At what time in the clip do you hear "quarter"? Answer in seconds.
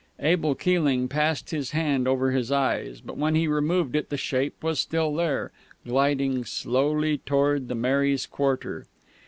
8.25-8.87